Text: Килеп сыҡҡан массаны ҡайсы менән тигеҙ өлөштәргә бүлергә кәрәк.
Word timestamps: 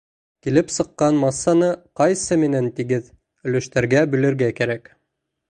Килеп 0.45 0.69
сыҡҡан 0.75 1.19
массаны 1.23 1.69
ҡайсы 2.01 2.39
менән 2.45 2.71
тигеҙ 2.81 3.13
өлөштәргә 3.51 4.03
бүлергә 4.17 4.51
кәрәк. 4.63 4.93